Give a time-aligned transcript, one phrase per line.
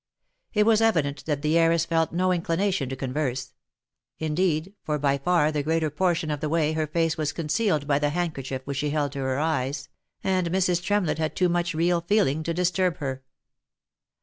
[0.55, 3.53] It was evident that the heiress felt no inclination to converse;
[4.17, 7.85] indeed, for by far the greater portion of the way her face was con cealed
[7.85, 9.89] by the handkerchief which she held to her eyes,
[10.23, 10.81] and Mrs.
[10.81, 13.21] Tremlett had too much real feeling to disturb her.